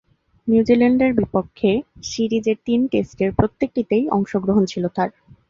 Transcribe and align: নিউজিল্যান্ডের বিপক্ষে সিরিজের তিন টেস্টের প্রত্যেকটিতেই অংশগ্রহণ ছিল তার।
নিউজিল্যান্ডের 0.47 1.11
বিপক্ষে 1.19 1.71
সিরিজের 2.03 2.57
তিন 2.65 2.79
টেস্টের 2.91 3.29
প্রত্যেকটিতেই 3.33 4.03
অংশগ্রহণ 4.09 4.63
ছিল 4.65 4.83
তার। 4.95 5.09